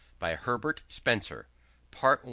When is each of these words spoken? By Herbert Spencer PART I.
By 0.17 0.33
Herbert 0.33 0.81
Spencer 0.87 1.45
PART 1.91 2.17
I. 2.17 2.19